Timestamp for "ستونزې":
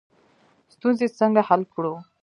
0.73-1.07